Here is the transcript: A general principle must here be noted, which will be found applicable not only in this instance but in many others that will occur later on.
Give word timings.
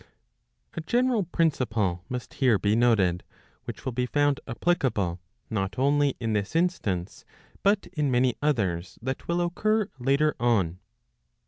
A 0.73 0.81
general 0.81 1.25
principle 1.25 2.03
must 2.09 2.33
here 2.33 2.57
be 2.57 2.75
noted, 2.75 3.23
which 3.65 3.85
will 3.85 3.91
be 3.91 4.07
found 4.07 4.39
applicable 4.47 5.19
not 5.51 5.77
only 5.77 6.15
in 6.19 6.33
this 6.33 6.55
instance 6.55 7.23
but 7.61 7.85
in 7.93 8.09
many 8.09 8.33
others 8.41 8.97
that 9.03 9.27
will 9.27 9.39
occur 9.41 9.91
later 9.99 10.35
on. 10.39 10.79